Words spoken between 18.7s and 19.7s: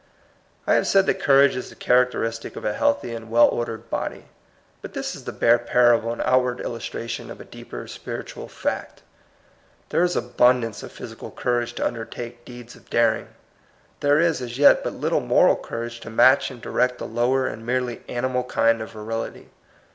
of virility.